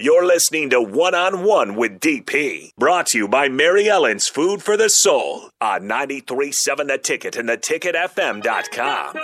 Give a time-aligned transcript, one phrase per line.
[0.00, 4.62] You're listening to One on One with DP, brought to you by Mary Ellen's Food
[4.62, 9.16] for the Soul on 937 The Ticket and theticketfm.com.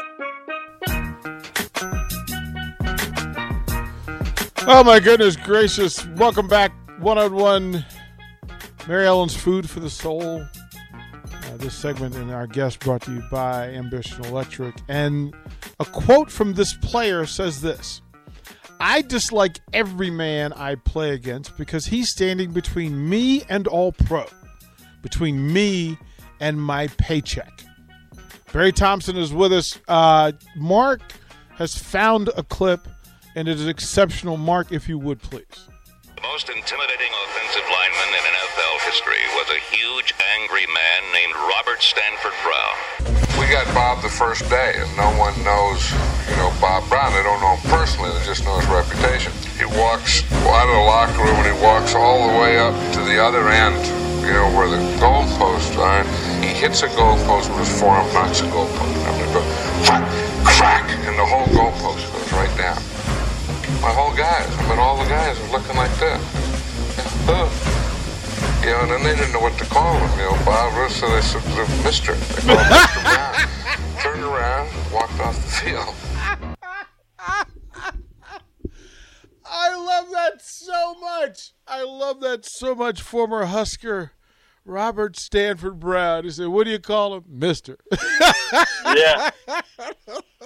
[4.67, 6.05] Oh my goodness gracious!
[6.17, 7.87] Welcome back, one on one.
[8.89, 10.45] Mary Ellen's Food for the Soul.
[10.93, 14.75] Uh, this segment and our guest brought to you by Ambition Electric.
[14.89, 15.37] And
[15.79, 18.03] a quote from this player says this
[18.81, 24.27] I dislike every man I play against because he's standing between me and all pro,
[25.03, 25.99] between me
[26.41, 27.65] and my paycheck.
[28.53, 29.79] Barry Thompson is with us.
[29.89, 31.01] Uh, Mark
[31.57, 32.87] has found a clip,
[33.35, 34.37] and it is exceptional.
[34.37, 35.69] Mark, if you would please.
[36.33, 42.33] Most intimidating offensive lineman in NFL history was a huge, angry man named Robert Stanford
[42.41, 42.77] Brown.
[43.37, 45.85] We got Bob the first day, and no one knows,
[46.25, 47.13] you know, Bob Brown.
[47.13, 49.37] They don't know him personally, they just know his reputation.
[49.61, 53.01] He walks out of the locker room and he walks all the way up to
[53.05, 53.77] the other end,
[54.25, 56.09] you know, where the goalposts are.
[56.41, 58.97] He hits a goalpost with his forearm, knocks a goalpost.
[59.05, 59.49] I mean, it goes
[59.85, 60.09] crack,
[60.57, 62.94] crack, and the whole goalpost goes right down.
[63.85, 66.19] My whole guys, I mean, all the guys are looking like this.
[67.29, 67.53] Ugh.
[68.65, 70.19] You know, and then they didn't know what to call him.
[70.19, 71.45] You know, Bob Russo, they said,
[71.85, 72.15] Mister.
[72.15, 73.03] They called him Mr.
[73.03, 73.35] Brown.
[74.01, 75.95] Turned around, walked off the field.
[79.45, 81.53] I love that so much.
[81.69, 83.03] I love that so much.
[83.03, 84.13] Former Husker
[84.65, 86.25] Robert Stanford Brown.
[86.25, 87.77] He said, "What do you call him, Mister?"
[88.97, 89.31] yeah.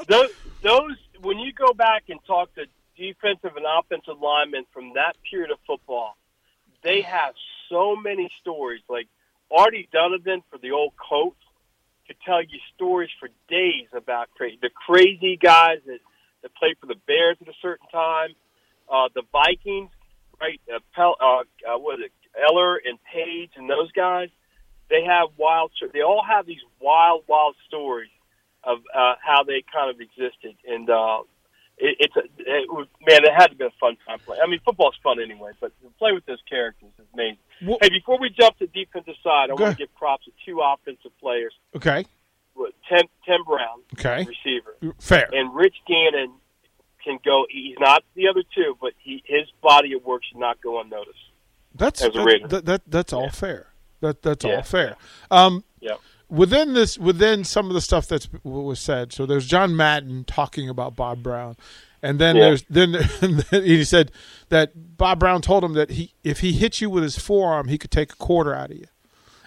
[0.09, 0.31] Those,
[0.63, 2.65] those, when you go back and talk to
[2.99, 6.17] defensive and offensive linemen from that period of football,
[6.83, 7.35] they have
[7.71, 8.83] so many stories.
[8.89, 9.07] Like
[9.51, 11.37] Artie Donovan for the old Colts
[12.07, 16.01] could tell you stories for days about crazy, the crazy guys that
[16.43, 18.31] that played for the Bears at a certain time,
[18.91, 19.91] uh, the Vikings,
[20.41, 20.61] right?
[20.73, 22.13] Uh, Pel, uh, uh, what is it?
[22.49, 24.29] Eller and Page and those guys.
[24.89, 25.73] They have wild.
[25.93, 28.11] They all have these wild, wild stories
[28.65, 31.23] of uh, how they kind of existed, and uh,
[31.79, 33.25] it, it's a it was, man.
[33.25, 34.43] It had to be a fun time playing.
[34.43, 37.39] I mean, football's fun anyway, but to play with those characters is amazing.
[37.63, 40.61] Well- hey, before we jump to defensive side, I want to give props to two
[40.61, 41.55] offensive players.
[41.77, 42.05] okay,
[42.55, 44.25] With Tim Tim Brown, Okay.
[44.25, 45.29] receiver, fair.
[45.33, 46.33] and Rich Gannon
[47.05, 47.47] can go.
[47.51, 51.19] He's not the other two, but he his body of work should not go unnoticed.
[51.75, 52.13] That's that,
[52.51, 53.73] that, that- that's all fair.
[54.01, 54.97] That that's all fair.
[55.31, 55.97] Um, Yeah.
[56.29, 59.13] Within this, within some of the stuff that's w- was said.
[59.13, 61.57] So there's John Madden talking about Bob Brown,
[62.03, 62.43] and then Yeah.
[62.43, 62.93] there's then,
[63.51, 64.13] then he said
[64.49, 67.79] that Bob Brown told him that he if he hit you with his forearm, he
[67.79, 68.87] could take a quarter out of you.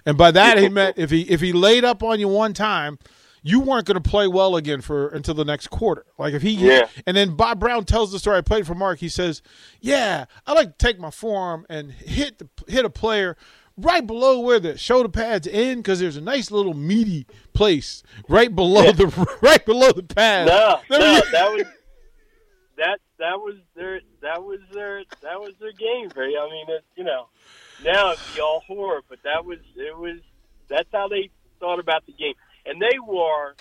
[0.06, 2.98] And by that he meant if he if he laid up on you one time,
[3.44, 6.06] you weren't going to play well again for until the next quarter.
[6.18, 6.88] Like if he Yeah.
[7.06, 8.38] and then Bob Brown tells the story.
[8.38, 8.98] I played for Mark.
[9.00, 9.42] He says,
[9.80, 13.38] "Yeah, I like to take my forearm and hit the, hit a player
[13.82, 18.54] right below where the shoulder pads end because there's a nice little meaty place right
[18.56, 19.08] below the
[19.42, 21.66] right below the pad." No, There no, you- that was
[22.78, 26.10] that that was their that was their that was their game.
[26.10, 27.28] Very, I mean, it, you know,
[27.84, 30.20] now it'd be all horror, but that was it was
[30.68, 32.34] that's how they thought about the game,
[32.66, 33.56] and they were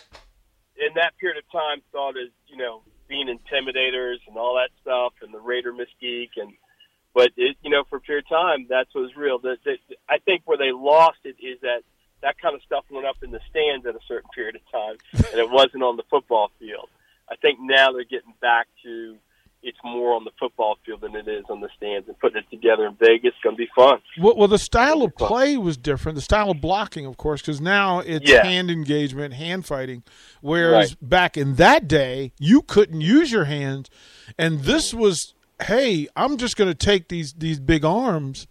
[0.76, 5.12] in that period of time thought as you know being intimidators and all that stuff,
[5.20, 6.52] and the Raider mystique, and
[7.14, 9.38] but it, you know for a period of time that's what was real.
[9.38, 9.78] That, that
[10.08, 11.82] I think where they lost it is that
[12.22, 14.96] that kind of stuff went up in the stands at a certain period of time,
[15.32, 16.88] and it wasn't on the football field.
[17.30, 19.16] I think now they're getting back to
[19.62, 22.50] it's more on the football field than it is on the stands, and putting it
[22.50, 23.98] together in Vegas going to be fun.
[24.18, 26.16] Well, well, the style of play was different.
[26.16, 28.42] The style of blocking, of course, because now it's Yeah.
[28.42, 30.02] hand engagement, hand fighting.
[30.40, 33.90] Whereas back in that day, you couldn't use your hands,
[34.38, 38.46] and this was, hey, I'm just going to take these these big arms,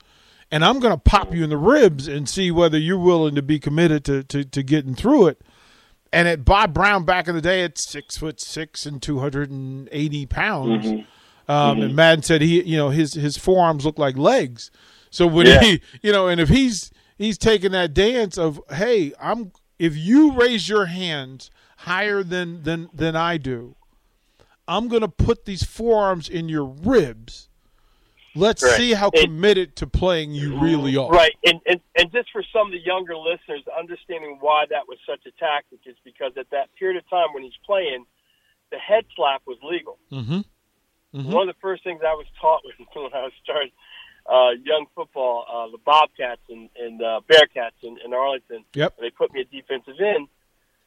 [0.52, 3.42] and I'm going to pop you in the ribs and see whether you're willing to
[3.42, 5.42] be committed to to, to getting through it.
[6.12, 9.52] And at Bob Brown back in the day, at six foot six and two hundred
[9.52, 10.86] and eighty pounds.
[11.48, 14.70] Um, And Madden said he, you know, his his forearms look like legs.
[15.10, 15.60] So when Yeah.
[15.62, 20.34] he, you know, and if he's he's taking that dance of, hey, I'm if you
[20.34, 23.76] raise your hands higher than than than I do,
[24.70, 27.48] I'm gonna put these forearms in your ribs,
[28.36, 28.78] Let's Right.
[28.78, 31.10] see how And- committed to playing you really are.
[31.10, 35.00] Right, and, and and just for some of the younger listeners, understanding why that was
[35.06, 38.06] such a tactic is because at that period of time when he's playing,
[38.70, 39.98] the head slap was legal.
[40.12, 40.42] Mm-hmm.
[41.16, 41.34] Mhm.
[41.34, 42.62] One of the first things I was taught
[42.94, 43.72] when, when I was starting
[44.28, 48.98] uh, young football, uh, the Bobcats and, and uh, Bearcats in, in Arlington, Yep.
[49.02, 50.28] they put me at defensive end.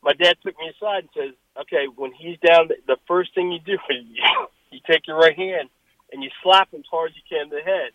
[0.01, 3.59] My dad took me aside and says, "Okay, when he's down, the first thing you
[3.61, 4.23] do is you,
[4.71, 5.69] you take your right hand
[6.13, 7.91] and you slap him as hard as you can in the head."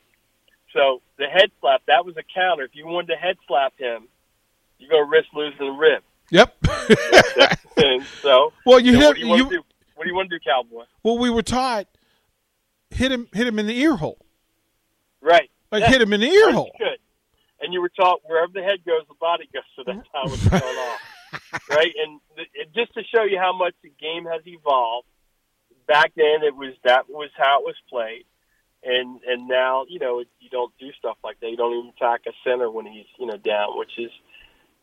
[0.74, 2.64] So the head slap that was a counter.
[2.64, 4.08] If you wanted to head slap him,
[4.80, 6.04] you're gonna risk losing the rib.
[6.30, 6.56] Yep.
[7.78, 9.50] and so, well, you hit what do you want you.
[9.50, 9.64] to do?
[9.96, 10.84] What do you want to do, cowboy?
[11.04, 11.88] Well, we were taught
[12.92, 14.20] hit him hit him in the ear hole.
[15.22, 15.50] Right.
[15.72, 15.90] Like Yeah.
[15.90, 16.72] hit him in the ear hole.
[16.78, 17.00] Good.
[17.62, 19.64] And you were taught wherever the head goes, the body goes.
[19.76, 21.00] So that's how it's going off.
[21.70, 21.94] Right.
[22.04, 25.08] And th- just to show you how much the game has evolved.
[25.88, 28.26] Back then, it was that was how it was played,
[28.84, 31.50] and and now you know you don't do stuff like that.
[31.50, 34.12] You don't even attack a center when he's you know down, which is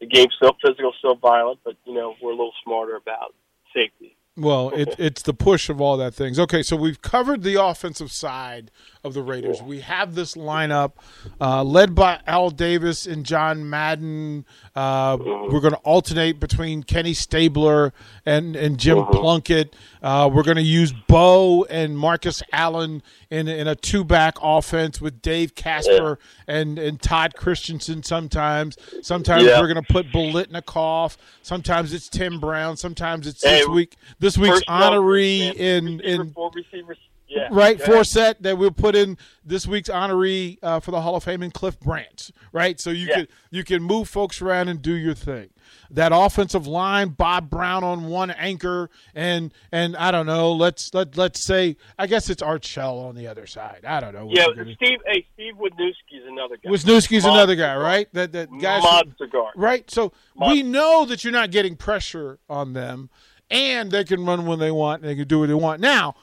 [0.01, 3.35] the game's still physical, still violent, but you know we're a little smarter about
[3.75, 4.17] safety.
[4.37, 6.41] Well, it, it's the push of all that things.
[6.41, 8.73] Okay, so we've covered the offensive side
[9.05, 9.63] of the Raiders.
[9.63, 10.93] We have this lineup
[11.41, 14.45] uh, led by Al Davis and John Madden.
[14.75, 17.93] Uh, we're going to alternate between Kenny Stabler
[18.27, 19.77] and, and Jim Plunkett.
[20.03, 25.01] Uh, we're going to use Bo and Marcus Allen in, in a two back offense
[25.01, 28.77] with Dave Casper and, and Todd Christensen sometimes.
[29.03, 29.61] Sometimes Yeah.
[29.61, 31.19] we're going to put Biletnikoff.
[31.43, 32.77] Sometimes it's Tim Brown.
[32.77, 33.97] Sometimes it's Hey, this week.
[34.25, 36.97] This week's Personnel honoree in in four receivers.
[37.27, 37.49] Yeah.
[37.51, 41.25] right four set that we'll put in this week's honoree uh, for the Hall of
[41.25, 42.31] Fame in Cliff Branch.
[42.53, 43.15] Right, so you Yeah.
[43.15, 45.51] can you can move folks around and do your thing.
[45.91, 50.53] That offensive line, Bob Brown on one anchor, and and I don't know.
[50.53, 53.85] Let's let let's say I guess it's Art Shell on the other side.
[53.87, 54.29] I don't know.
[54.31, 55.01] Yeah, Steve.
[55.07, 56.71] Hey, Steve Wisniewski is another guy.
[56.71, 58.09] Wisniewski's Monster another guy, right?
[58.13, 59.55] That that Monster guard.
[59.57, 59.91] Right.
[59.91, 60.13] So
[60.49, 63.11] we know that you're not getting pressure on them,
[63.51, 65.81] and they can run when they want, they can do what they want.
[65.81, 66.15] Now,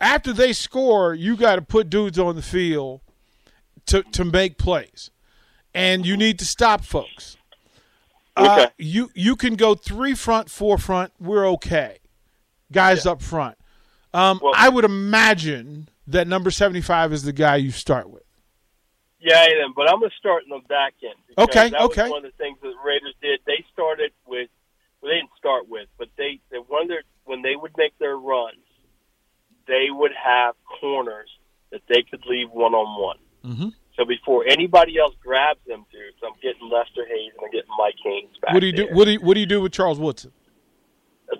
[0.00, 3.00] after they score, you got to put dudes on the field
[3.86, 5.10] to to make plays,
[5.74, 7.36] and you need to stop folks.
[8.36, 8.72] Uh, Okay.
[8.78, 11.12] you you can go three front, four front.
[11.20, 11.98] We're okay.
[12.72, 13.56] Guys up front.
[14.12, 18.22] Um, Well- I would imagine that number seventy five is the guy you start with.
[19.20, 21.14] Yeah, I am, but I'm going to start in the back end.
[21.38, 22.02] Okay, that okay.
[22.02, 23.40] Was one of the things that the Raiders did.
[23.46, 24.50] They started with,
[25.04, 26.56] well, they didn't start with, but they, they
[26.88, 28.56] their, when they would make their runs,
[29.68, 31.28] they would have corners
[31.72, 33.18] that they could leave one on one.
[33.96, 37.94] So before anybody else grabs them, dudes, I'm getting Lester Hayes and I'm getting Mike
[38.02, 38.54] Haynes back.
[38.54, 38.88] What do you do?
[38.92, 40.32] What do you, what do you do with Charles Woodson?
[41.30, 41.36] Uh,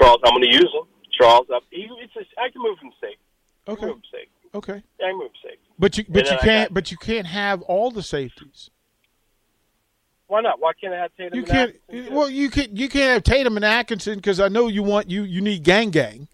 [0.00, 0.88] Charles, I'm going to use him.
[1.12, 3.18] Charles, I, he, it's just, I can move him safe.
[3.68, 4.28] I can Okay, move him safe.
[4.54, 4.82] okay.
[5.00, 5.58] I can move him safe.
[5.78, 8.70] But you but you I can't got- but you can't have all the safeties.
[10.32, 10.60] Why not?
[10.60, 11.38] Why can't I have Tatum?
[11.38, 11.76] You can't.
[11.90, 12.14] Atkinson.
[12.14, 15.24] Well, you can you can't have Tatum and Atkinson because I know you want you
[15.24, 16.26] you need gang gang,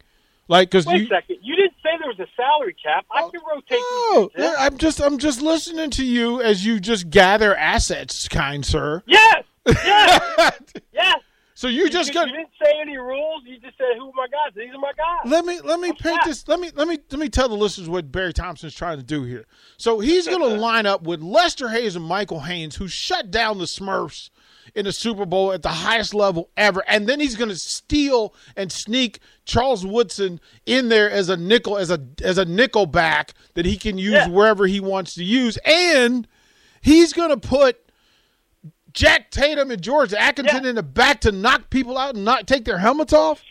[0.47, 1.07] like because Wait you.
[1.07, 1.39] a second.
[1.43, 3.07] You didn't say there was a salary cap.
[3.11, 3.79] I can oh, rotate.
[3.81, 4.55] Oh, these.
[4.57, 9.03] I'm just I'm just listening to you as you just gather assets, kind sir.
[9.09, 9.43] Yes.
[9.67, 10.63] Yes.
[10.93, 11.21] yes.
[11.59, 12.29] So you just you, got.
[12.29, 13.43] you didn't say any rules.
[13.45, 14.55] You just said, "Who are my guys?
[14.55, 16.47] These are my guys." Let me let me I'm paint this.
[16.47, 19.25] Let me let me let me tell the listeners what Barry Thompson's trying to do
[19.25, 19.45] here.
[19.77, 23.59] So he's going to line up with Lester Hayes and Michael Haynes, who shut down
[23.59, 24.31] the Smurfs
[24.77, 28.35] in the Super Bowl at the highest level ever, and then he's going to steal
[28.57, 33.35] and sneak Charles Woodson in there as a nickel as a as a nickel back
[33.55, 34.29] that he can use Yeah.
[34.29, 36.29] wherever he wants to use, and
[36.83, 37.81] he's going to put.
[38.99, 40.71] Jack Tatum and George Atkinson Yeah.
[40.71, 43.43] in the back to knock people out and not take their helmets off.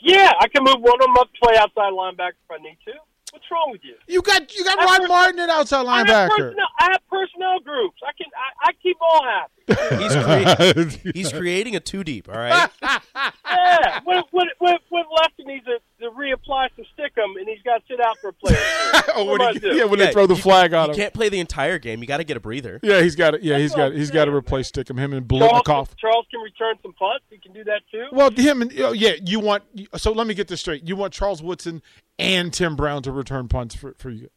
[0.00, 2.78] Yeah, I can move one of them up, to play outside linebacker if I need
[2.86, 2.92] to.
[3.32, 3.94] What's wrong with you?
[4.06, 6.28] You got you got I Rod pers- Martin at outside I have, linebacker.
[6.38, 7.98] personnel, I have personnel groups.
[8.06, 8.26] I can.
[8.34, 9.52] I, I keep all happy.
[10.02, 12.28] He's, crea- he's creating a two deep.
[12.30, 12.70] All right.
[12.82, 14.00] yeah.
[14.04, 17.82] When when when, when Lefty needs to, to reapply some stickum and he's got to
[17.88, 18.54] sit out for a play.
[19.14, 19.76] oh, what when do I he, do?
[19.76, 20.96] yeah, when Yeah, they throw the you- flag on You him.
[20.98, 22.00] You can't play the entire game.
[22.00, 22.78] You got to get a breather.
[22.82, 23.42] Yeah, he's got it.
[23.42, 24.98] Yeah, he's That's got he's got to replace Stickum.
[24.98, 25.96] Him and Charles, Biletnikoff.
[25.96, 27.24] Charles can return some punts.
[27.30, 28.06] He can do that too.
[28.12, 29.62] Well, him and oh, yeah, you want.
[29.96, 30.86] So let me get this straight.
[30.86, 31.82] You want Charles Woodson
[32.18, 34.28] and Tim Brown to return punts for for you.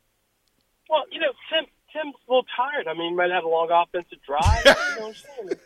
[0.89, 2.87] Well, you know, Tim Tim's a little tired.
[2.87, 4.63] I mean, he might have a long offensive drive.
[4.65, 5.59] you know what I'm saying?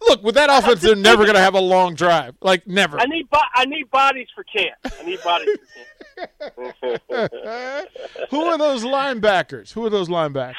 [0.00, 2.34] Look, with that offense, they're never going to have a long drive.
[2.40, 2.98] Like never.
[2.98, 4.76] I need bo- I need bodies for camp.
[4.84, 5.48] I need bodies
[6.54, 7.90] for camp.
[8.30, 9.72] Who are those linebackers?
[9.72, 10.54] Who are those linebackers?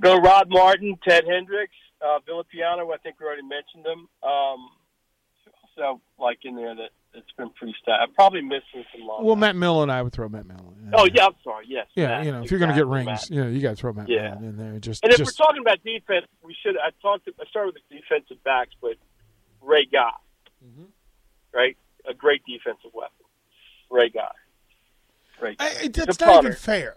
[0.00, 2.92] Go Rod Martin, Ted Hendricks, uh, Villapiano.
[2.92, 4.08] I think we already mentioned them.
[4.22, 4.68] Um,
[5.76, 8.00] so like in there that it's been pretty stout.
[8.00, 9.24] I'm probably missing some long.
[9.24, 10.90] Well, Matt Millen, I would throw Matt Millen.
[10.94, 11.66] Oh yeah, I'm sorry.
[11.68, 11.86] Yes.
[11.94, 13.30] Yeah, Matt, you know, if you're going to get rings, Matt.
[13.30, 14.30] you know, you got to throw Matt Yeah.
[14.34, 14.78] Millen in there.
[14.80, 16.76] Just, And if just we're talking about defense, we should.
[16.76, 17.28] I talked.
[17.40, 18.94] I started with the defensive backs, but
[19.60, 20.10] Ray Guy,
[20.64, 20.84] Mm-hmm.
[21.54, 21.76] right?
[22.08, 23.12] A great defensive weapon.
[23.90, 24.28] Ray Guy.
[25.40, 25.64] Ray Guy.
[25.64, 26.96] I, I- that's not even fair.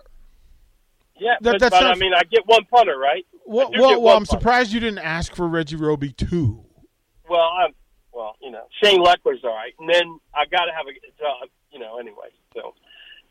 [1.17, 3.25] Yeah, that- but, that's but not- I mean, I get one punter, right?
[3.45, 4.39] Well, well, well I'm punter.
[4.39, 6.65] surprised you didn't ask for Reggie Roby too.
[7.29, 7.73] Well, I'm.
[8.15, 10.95] Well, you know, Shane Lechler's all right, and then I got to have a.
[11.23, 12.31] Uh, you know, anyway.
[12.55, 12.73] So,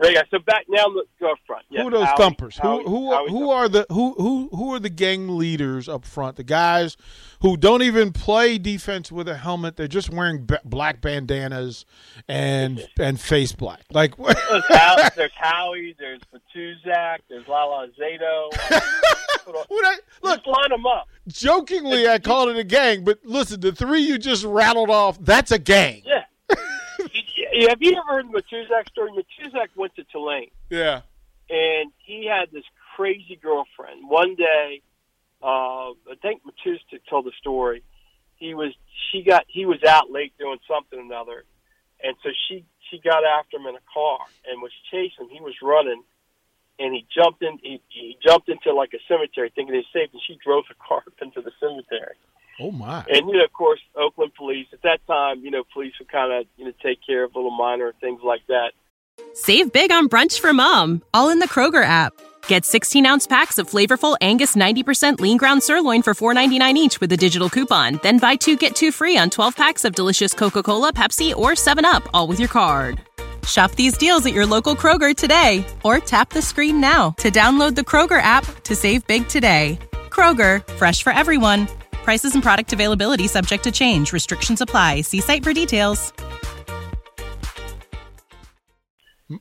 [0.00, 0.22] Ray Guy.
[0.30, 1.64] So back now, let's go up front.
[1.70, 2.58] Yes, who are those Howie- thumpers?
[2.58, 6.04] Howie- who who Howie who are the who who who are the gang leaders up
[6.04, 6.36] front?
[6.36, 6.96] The guys
[7.40, 11.84] who don't even play defense with a helmet; they're just wearing b- black bandanas
[12.28, 13.82] and and face black.
[13.92, 14.36] Like what?
[14.50, 16.20] There's, Howie, there's Howie, there's
[16.54, 18.48] there's Lyle Alzado.
[19.46, 21.06] I, look, Just line them up.
[21.28, 25.58] jokingly, I called it a gang, but listen, the three you just rattled off—that's a
[25.58, 26.02] gang.
[26.06, 26.23] Yeah.
[27.54, 29.10] Yeah, Have you ever heard the Matuszak story?
[29.12, 31.02] Matuszak went to Tulane, Yeah.
[31.48, 32.64] and he had this
[32.96, 34.08] crazy girlfriend.
[34.08, 34.82] One day,
[35.42, 37.82] uh, I think Matuszak told the story.
[38.36, 38.72] He was
[39.10, 41.44] she got he was out late doing something or another,
[42.02, 44.18] and so she she got after him in a car
[44.50, 45.26] and was chasing.
[45.26, 45.28] him.
[45.30, 46.02] He was running,
[46.78, 47.58] and he jumped in.
[47.62, 51.02] He, he jumped into like a cemetery, thinking he's safe, and she drove the car
[51.06, 52.16] up into the cemetery.
[52.60, 53.04] Oh my.
[53.08, 53.80] And you know, of course,
[54.44, 57.34] police at that time, you know, police would kind of you know take care of
[57.34, 58.72] little minor things like that.
[59.32, 62.12] Save big on brunch for mom, all in the Kroger app.
[62.46, 67.10] Get 16 ounce packs of flavorful Angus 90% lean ground sirloin for $4.99 each with
[67.12, 68.00] a digital coupon.
[68.02, 71.52] Then buy two get two free on 12 packs of delicious Coca Cola, Pepsi, or
[71.52, 73.00] 7UP, all with your card.
[73.46, 77.74] Shop these deals at your local Kroger today or tap the screen now to download
[77.74, 79.78] the Kroger app to save big today.
[80.10, 81.68] Kroger, fresh for everyone.
[82.04, 84.12] Prices and product availability subject to change.
[84.12, 85.00] Restrictions apply.
[85.00, 86.12] See site for details.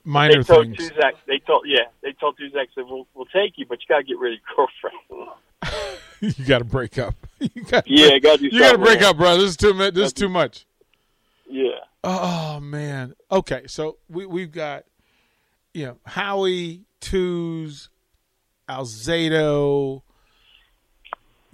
[0.05, 0.77] Minor they told things.
[0.77, 3.97] Tuzak, they told yeah, they told Tuzak said we'll we'll take you, but you got
[3.97, 4.67] to get rid of your
[5.11, 5.89] girlfriend.
[6.37, 7.15] you got to break up.
[7.53, 9.35] You got Yeah, gotta do You got to break up, bro.
[9.35, 9.93] This is too much.
[9.93, 10.65] This is too much.
[11.49, 13.13] yeah, Oh man.
[13.29, 14.85] Okay, so we we've got
[15.73, 17.89] you know Howie, Twos,
[18.69, 20.03] Alzado.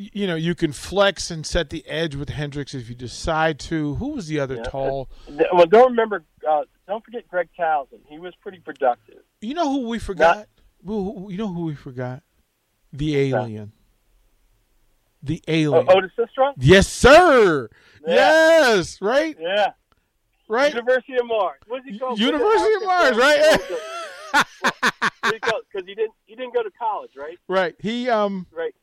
[0.01, 3.96] You know you can flex and set the edge with Hendricks if you decide to.
[3.96, 4.63] Who was the other Yeah.
[4.63, 5.10] tall?
[5.51, 6.24] well, don't remember.
[6.50, 8.03] Uh, don't forget Greg Townsend.
[8.08, 9.24] He was pretty productive.
[9.41, 10.48] You know who we forgot?
[10.86, 12.24] Who- You know who we forgot?
[12.94, 13.74] The alien.
[15.22, 15.86] The alien.
[15.89, 15.98] Oh.
[15.98, 16.53] Otis Sistrunk?
[16.60, 17.68] Yes, sir.
[18.08, 18.15] Yeah.
[18.15, 19.74] Yes, right, Yeah,
[20.48, 20.74] right.
[20.74, 21.60] University of Mars.
[21.68, 22.18] What's he called?
[22.18, 23.60] University of Mars, right?
[25.24, 27.38] Because he didn't he didn't go to college, right?
[27.50, 27.75] right.
[27.79, 28.74] He um Right.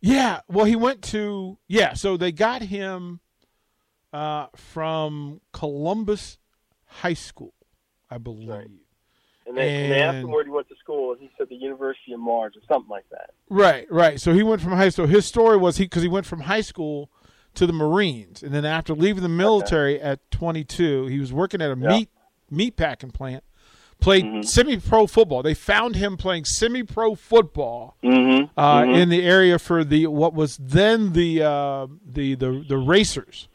[0.00, 3.20] Yeah, well he went to yeah, so they got him
[4.12, 6.38] uh from Columbus
[6.86, 7.54] High School,
[8.10, 8.48] I believe.
[8.48, 8.68] Right.
[9.48, 11.48] And they, and they asked him And- where he went to school, and he said
[11.48, 13.30] the University of Mars or something like that.
[13.48, 14.20] Right, right.
[14.20, 15.06] So he went from high school.
[15.06, 17.10] His story was he because he went from high school
[17.54, 21.70] to the Marines, and then after leaving the military at 22, he was working at
[21.70, 21.88] a Yeah.
[21.88, 22.10] meat
[22.50, 23.44] meat packing plant.
[24.00, 25.42] Played semi-pro football.
[25.42, 28.58] They found him playing semi-pro football Mm-hmm.
[28.58, 33.48] uh, in the area for the what was then the uh, the the the Racers.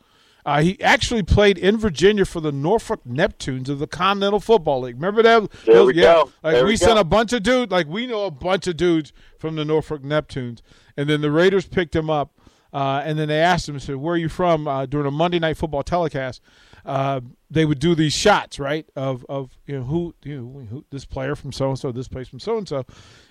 [0.46, 4.96] Uh, he actually played in Virginia for the Norfolk Neptunes of the Continental Football League.
[4.96, 5.52] Remember that?
[5.66, 6.32] There we yeah, go.
[6.44, 7.72] Like There we we sent a bunch of dudes.
[7.72, 10.62] Like we know a bunch of dudes from the Norfolk Neptunes,
[10.98, 12.34] and then the Raiders picked him up.
[12.74, 15.40] Uh, and then they asked him, said, "Where are you from?" Uh, during a Monday
[15.40, 16.42] night football telecast,
[16.86, 18.88] uh, they would do these shots, right?
[18.96, 22.08] Of of you know who you know who, this player from so and so, this
[22.08, 22.86] place from so and so,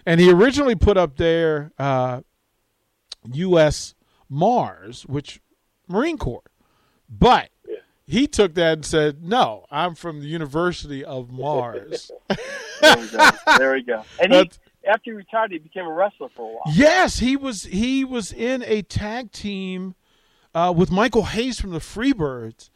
[0.06, 2.20] and he originally put up there uh,
[3.32, 3.94] U.S.
[4.28, 5.40] Mars, which
[5.88, 6.50] Marine Corps,
[7.08, 7.50] but
[8.06, 12.10] he took that and said, "No, I'm from the University of Mars."
[12.80, 13.30] There we go.
[13.58, 14.04] There we go.
[14.18, 14.50] And he,
[14.88, 16.62] after he retired, he became a wrestler for a while.
[16.74, 17.64] Yes, he was.
[17.64, 19.94] He was in a tag team
[20.54, 22.70] uh, with Michael Hayes from the Freebirds,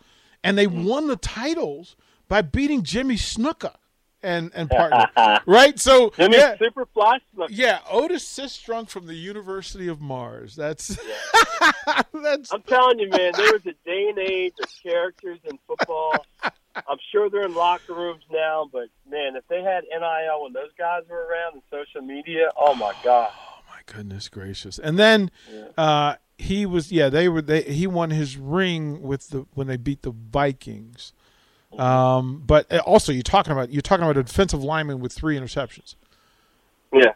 [0.44, 1.96] and they won the titles
[2.28, 3.74] by beating Jimmy Snuka
[4.22, 5.08] and and partner.
[5.46, 5.78] right?
[5.80, 7.48] So Jimmy yeah, Superfly Snuka.
[7.50, 10.54] yeah, Otis Sistrunk from the University of Mars.
[10.54, 10.88] That's
[12.12, 16.24] that's I'm telling you, man, there was a day and age of characters in football.
[16.76, 20.72] I'm sure they're in locker rooms now, but man, if they had NIL when those
[20.76, 23.30] guys were around and social media, oh my god.
[23.32, 24.78] Oh my goodness gracious.
[24.78, 25.30] And then
[25.78, 29.76] uh, he was yeah they were they he won his ring with the when they
[29.76, 31.12] beat the Vikings.
[31.78, 35.96] Um, but also you're talking about you're talking about a defensive lineman with three interceptions
[36.92, 37.14] Yeah.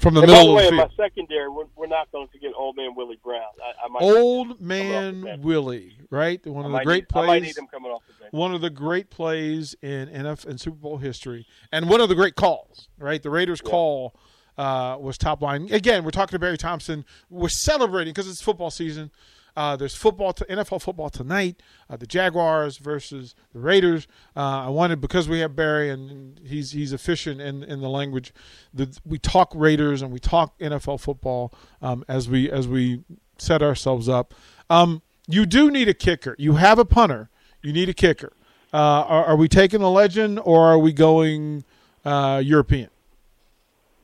[0.00, 2.10] from the And by the middle way, of in the my secondary, we're, we're not
[2.10, 3.42] going to forget Old Man Willie Brown.
[3.62, 5.42] I, I might, Old Coming off the man.
[5.42, 6.44] Willie, right?
[6.46, 7.42] One of the great need, plays.
[7.42, 8.32] need him coming off the bench.
[8.32, 12.14] One of the great plays in NF and Super Bowl history, and one of the
[12.14, 13.22] great calls, right?
[13.22, 14.14] The Raiders' call
[14.58, 15.68] uh, was top line.
[15.70, 17.04] Again, we're talking to Barry Thompson.
[17.30, 19.10] We're celebrating because it's football season.
[19.56, 21.60] Uh, there's football, to, NFL football tonight.
[21.90, 24.06] Uh, the Jaguars versus the Raiders.
[24.36, 28.32] Uh, I wanted because we have Barry and he's he's efficient in, in the language.
[28.72, 33.02] The, we talk Raiders and we talk NFL football um, as we as we
[33.36, 34.34] set ourselves up.
[34.70, 36.36] Um, you do need a kicker.
[36.38, 37.28] You have a punter.
[37.60, 38.32] You need a kicker.
[38.72, 41.64] Uh, are, are we taking the legend or are we going
[42.04, 42.90] uh, European?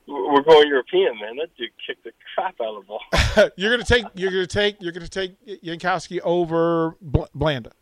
[0.07, 1.37] We're going European, man.
[1.37, 3.51] That dude kicked the crap out of the ball.
[3.57, 4.05] you're gonna take.
[4.15, 4.77] You're gonna take.
[4.81, 7.73] You're gonna take Janikowski over Bl- Blanda.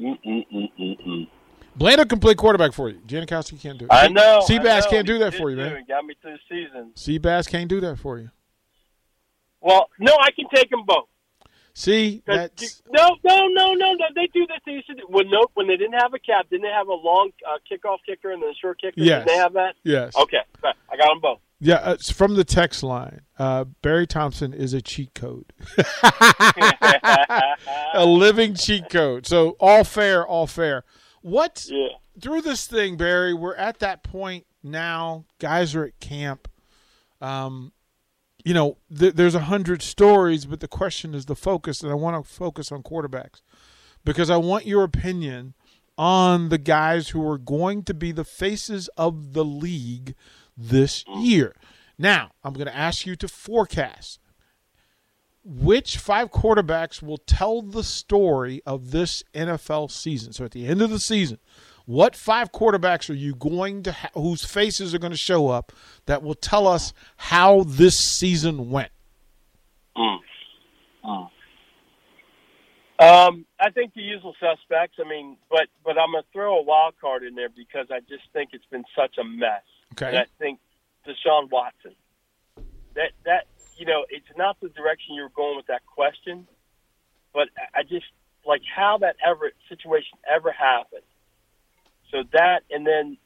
[0.00, 1.28] Mm-mm-mm-mm-mm.
[1.76, 2.98] Blanda can play quarterback for you.
[3.06, 3.92] Janikowski can't do it.
[3.92, 4.40] I know.
[4.48, 5.84] Seabass can't do that for you, man.
[5.86, 6.92] Got me through the season.
[6.96, 8.30] Seabass can't do that for you.
[9.60, 11.08] Well, no, I can take them both.
[11.78, 14.04] See, that's no, no, no, no, no.
[14.14, 14.56] They do this.
[14.64, 16.88] They used to do, when no, when they didn't have a cap, didn't they have
[16.88, 18.94] a long uh, kickoff kicker and then a short kicker?
[18.96, 19.26] Yes.
[19.26, 19.74] Did they have that?
[19.84, 20.16] yes.
[20.16, 20.38] Okay.
[20.64, 21.38] I got them both.
[21.60, 23.20] Yeah, uh, it's from the text line.
[23.38, 25.52] Uh, Barry Thompson is a cheat code,
[27.92, 29.26] a living cheat code.
[29.26, 30.82] So all fair, all fair.
[31.20, 31.88] What yeah.
[32.18, 33.34] through this thing, Barry?
[33.34, 35.26] We're at that point now.
[35.40, 36.48] Guys are at camp.
[37.20, 37.72] Um,
[38.46, 41.96] you know, th- there's a hundred stories, but the question is the focus, and I
[41.96, 43.42] want to focus on quarterbacks
[44.04, 45.54] because I want your opinion
[45.98, 50.14] on the guys who are going to be the faces of the league
[50.56, 51.56] this year.
[51.98, 54.20] Now, I'm going to ask you to forecast
[55.42, 60.32] which five quarterbacks will tell the story of this NFL season.
[60.32, 61.38] So at the end of the season,
[61.86, 65.72] what five quarterbacks are you going to ha- whose faces are going to show up
[66.06, 68.90] that will tell us how this season went?
[72.98, 74.96] Um, I think the usual suspects.
[74.98, 78.22] I mean, but but I'm gonna throw a wild card in there because I just
[78.32, 79.62] think it's been such a mess.
[79.92, 80.08] Okay.
[80.08, 80.60] And I think
[81.06, 81.94] Deshaun Watson.
[82.94, 83.46] That that
[83.76, 86.46] you know, it's not the direction you're going with that question,
[87.34, 88.06] but I- I just
[88.46, 91.02] like how that ever situation ever happened.
[92.10, 93.16] So that, and then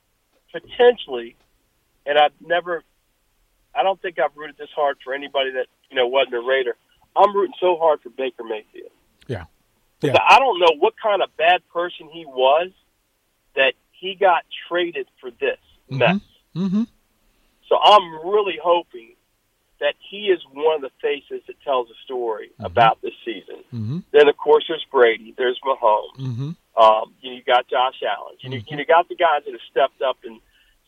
[0.52, 1.36] potentially,
[2.06, 2.82] and I've never,
[3.74, 6.76] I don't think I've rooted this hard for anybody that you know wasn't a Raider.
[7.16, 8.92] I'm rooting so hard for Baker Mayfield.
[9.26, 9.44] Yeah.
[10.00, 12.70] Because I don't know what kind of bad person he was
[13.54, 15.58] that he got traded for this
[15.90, 16.20] mess.
[16.56, 16.84] Mm-hmm.
[17.68, 19.14] So I'm really hoping
[19.80, 23.64] that he is one of the faces that tells a story about this season.
[23.72, 23.98] Mm-hmm.
[24.12, 26.82] Then, of course, there's Brady, there's Mahomes, Mm-hmm.
[26.82, 29.60] um, you, know, you got Josh Allen, you, know, you got the guys that have
[29.70, 30.40] stepped up and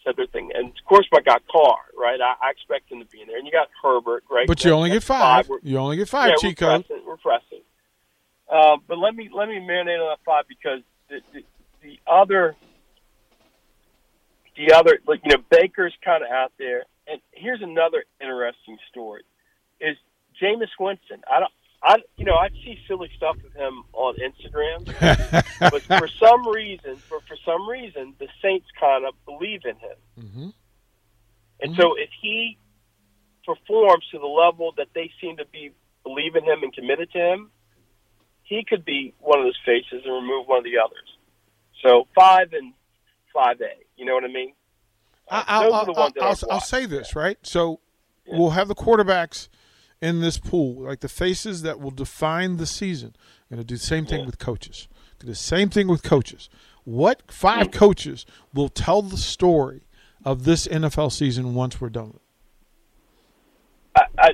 [0.04, 2.20] said their thing, and of course, my guy Carr, right?
[2.20, 4.46] I, I expect him to be in there, and you got Herbert, right?
[4.46, 5.50] But you only get that's five.
[5.62, 7.04] You only get five, yeah, cheat we're pressing.
[7.06, 7.61] We're pressing.
[8.50, 11.44] Uh, but let me let me marinate on that five because the, the,
[11.82, 12.56] the other
[14.56, 19.22] the other like you know Baker's kind of out there, and here's another interesting story:
[19.80, 19.96] is
[20.40, 21.22] Jameis Winston.
[21.30, 21.52] I don't.
[21.82, 24.86] I you know I see silly stuff with him on Instagram,
[25.60, 29.96] but for some reason, for for some reason, the Saints kind of believe in him,
[30.20, 30.48] Mm-hmm.
[31.60, 32.56] and so if he
[33.44, 35.72] performs to the level that they seem to be
[36.04, 37.50] believe in him and committed to him,
[38.44, 41.08] he could be one of those faces and remove one of the others.
[41.82, 42.72] So five and
[43.34, 43.72] five A.
[43.96, 44.52] You know what I mean?
[45.28, 47.38] Uh, I- those I'll, I'll, I'll, I've I'll say this right.
[47.42, 47.80] So
[48.26, 48.38] Yeah.
[48.38, 49.48] we'll have the quarterbacks
[50.02, 53.14] in this pool, like the faces that will define the season.
[53.50, 54.26] I'm Going to do the same thing Yeah.
[54.26, 54.88] with coaches.
[55.20, 56.50] Do the same thing with coaches.
[56.84, 59.82] What five coaches will tell the story
[60.24, 62.16] of this NFL season once we're done with?
[62.16, 62.22] it?
[63.96, 64.28] I, I,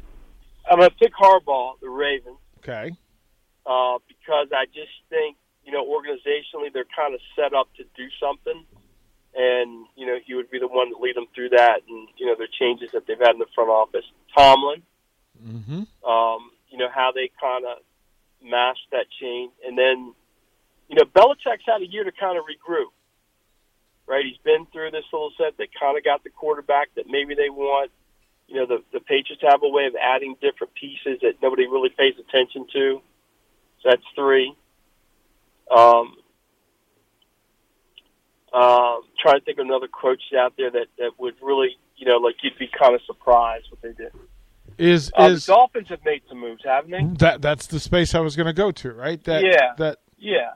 [0.70, 2.92] I'm going to pick Harbaugh, the Ravens, Okay.
[3.66, 8.06] uh, because I just think you know organizationally they're kind of set up to do
[8.20, 8.64] something,
[9.34, 12.26] and you know he would be the one to lead them through that, and you
[12.26, 14.04] know their changes that they've had in the front office.
[14.36, 14.82] Tomlin,
[15.44, 16.08] Mm-hmm.
[16.08, 17.78] um, you know how they kind of
[18.42, 20.14] masked that change, and then
[20.88, 22.92] you know Belichick's had a year to kind of regroup.
[24.06, 25.58] Right, he's been through this little set.
[25.58, 27.90] They kind of got the quarterback that maybe they want.
[28.46, 31.90] You know, the the Patriots have a way of adding different pieces that nobody really
[31.90, 33.02] pays attention to.
[33.82, 34.56] So that's three.
[35.70, 36.16] Um,
[38.52, 42.16] um, trying to think of another coach out there that that would really, you know,
[42.16, 44.12] like you'd be kind of surprised what they did.
[44.78, 47.02] Is Uh, the is Dolphins have made some moves, haven't they?
[47.24, 49.22] that that's the space I was going to go to, right?
[49.24, 49.74] That Yeah.
[49.76, 50.52] that Yeah,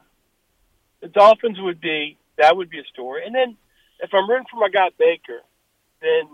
[1.00, 3.56] the Dolphins would be that would be a story, and then
[4.00, 5.40] if I'm rooting for my guy Baker,
[6.00, 6.28] then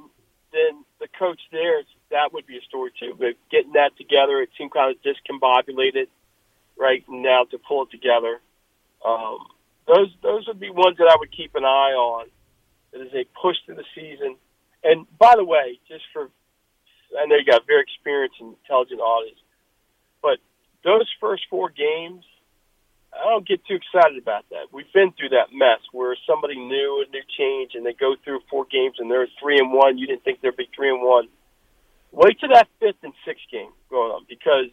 [0.53, 3.15] then the coach there that would be a story too.
[3.19, 6.07] But getting that together, it seemed kind of discombobulated
[6.79, 8.41] right now to pull it together.
[9.05, 9.39] Um,
[9.87, 12.27] those those would be ones that I would keep an eye on
[12.95, 14.37] as they push through the season.
[14.85, 16.31] And by the way, just for
[17.17, 19.39] I know you got very experienced and intelligent audience,
[20.21, 20.39] but
[20.85, 22.25] those first four games,
[23.13, 24.69] I don't get too excited about that.
[24.73, 28.41] We've been through that mess where somebody new, a new change, and they go through
[28.51, 29.97] four games and they're three and one.
[29.99, 31.29] You didn't think there'd be three and one.
[32.13, 34.73] Wait till that fifth and sixth game going on because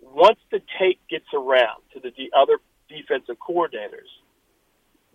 [0.00, 4.10] once the tape gets around to the other defensive coordinators,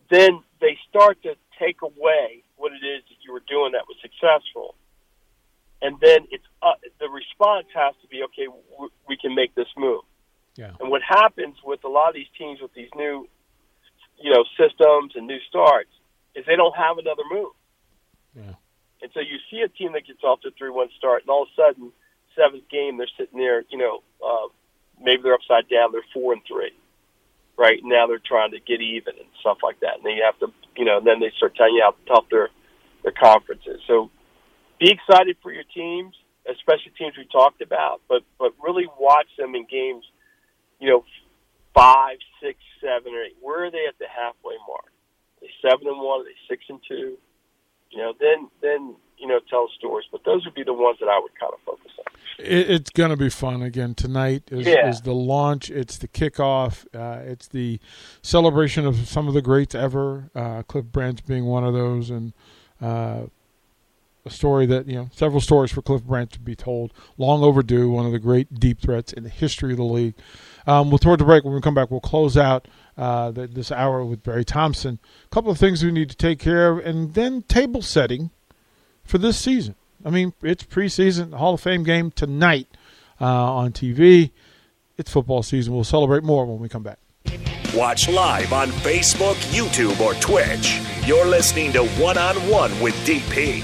[0.10, 3.98] then they start to take away what it is that you were doing that was
[4.02, 4.76] successful,
[5.82, 8.46] and then it's uh, the response has to be okay.
[8.46, 10.02] W- we can make this move.
[10.56, 10.72] Yeah.
[10.80, 13.28] And what happens with a lot of these teams with these new,
[14.20, 15.92] you know, systems and new starts
[16.36, 17.54] is they don't have another move.
[18.36, 18.56] Yeah.
[19.02, 21.44] And so you see a team that gets off to a three-one start, and all
[21.44, 21.92] of a sudden,
[22.36, 23.64] seventh game, they're sitting there.
[23.70, 24.48] You know, uh,
[25.02, 25.92] maybe they're upside down.
[25.92, 26.72] They're four and three.
[27.58, 30.40] Right now, they're trying to get even and stuff like that, and then you have
[30.40, 32.50] to, you know, and then they start telling you how tough their
[33.04, 33.80] their conference is.
[33.88, 34.10] So,
[34.80, 36.16] be excited for your teams,
[36.50, 40.06] especially teams we talked about, but but really watch them in games.
[40.80, 41.06] You know,
[41.74, 43.36] five, six, seven, or eight.
[43.42, 44.86] Where are they at the halfway mark?
[44.88, 46.22] Are they seven and one?
[46.22, 47.18] Are they six and two?
[47.92, 50.06] you know, then then you know tell stories.
[50.12, 52.06] But those would be the ones that I would kind of focus on.
[52.38, 54.44] It, it's going to be fun again tonight.
[54.52, 54.88] Is, Yeah.
[54.88, 55.70] is the launch?
[55.72, 56.86] It's the kickoff.
[56.94, 57.80] Uh, it's the
[58.22, 60.30] celebration of some of the greats ever.
[60.36, 62.34] Uh, Cliff Branch being one of those, and
[62.80, 63.24] uh,
[64.26, 66.94] a story that you know several stories for Cliff Branch to be told.
[67.18, 67.90] Long overdue.
[67.90, 70.16] One of the great deep threats in the history of the league.
[70.68, 71.44] Um, we'll toward the break.
[71.44, 75.00] When we come back, we'll close out uh, the, this hour with Barry Thompson.
[75.26, 78.30] A couple of things we need to take care of, and then table setting
[79.04, 79.76] for this season.
[80.06, 82.68] I mean, it's preseason Hall of Fame game tonight
[83.20, 84.32] uh, on TV.
[84.98, 85.74] It's football season.
[85.74, 87.00] We'll celebrate more when we come back.
[87.74, 90.82] Watch live on Facebook, YouTube, or Twitch.
[91.06, 93.64] You're listening to One on One with DP